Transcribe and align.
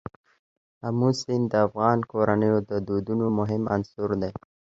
آمو 0.87 1.09
سیند 1.19 1.45
د 1.51 1.53
افغان 1.65 1.99
کورنیو 2.11 2.57
د 2.69 2.71
دودونو 2.87 3.25
مهم 3.39 3.63
عنصر 3.75 4.09
دی. 4.21 4.31